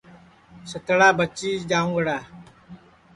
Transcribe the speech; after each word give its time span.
ستڑا 0.71 1.09
بچی 1.19 1.51
جاؤنٚگڑا 1.69 2.17